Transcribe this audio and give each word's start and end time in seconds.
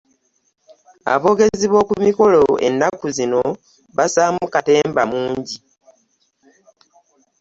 Aboogezi 1.13 1.65
ku 1.87 1.93
mikolo 2.05 2.41
ennaku 2.67 3.05
zino 3.17 3.41
bassaamu 3.95 4.41
katemba 4.53 5.01
mungi. 5.11 5.55